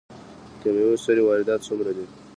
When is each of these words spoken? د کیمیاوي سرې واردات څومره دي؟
د 0.53 0.53
کیمیاوي 0.61 0.97
سرې 1.05 1.23
واردات 1.25 1.61
څومره 1.67 1.91
دي؟ 1.97 2.05